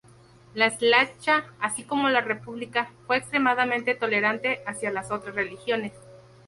[0.55, 5.91] La "szlachta", así como la República, fue extremadamente tolerante hacia las otras religiones.